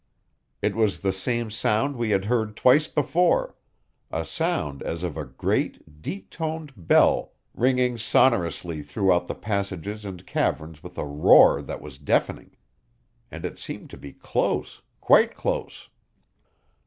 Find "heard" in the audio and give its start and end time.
2.25-2.57